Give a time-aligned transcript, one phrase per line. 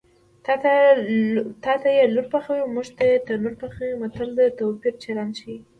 [1.63, 5.57] تاته یې لور پخوي موږ ته یې تنور پخوي متل د توپیر چلند ښيي